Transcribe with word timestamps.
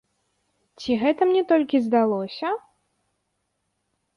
Ці 0.83 0.95
гэта 1.01 1.21
мне 1.31 1.43
толькі 1.51 1.81
здалося? 1.89 2.47